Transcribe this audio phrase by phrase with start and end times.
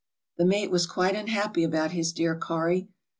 [0.39, 2.89] "The mate was quite unhappy about his dear 'Kari.'